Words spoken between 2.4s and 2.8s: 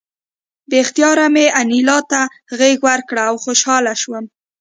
غېږ